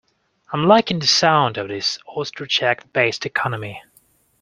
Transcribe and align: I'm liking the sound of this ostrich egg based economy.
I'm 0.51 0.63
liking 0.63 0.97
the 0.97 1.05
sound 1.05 1.59
of 1.59 1.67
this 1.67 1.99
ostrich 2.07 2.63
egg 2.63 2.91
based 2.91 3.27
economy. 3.27 3.83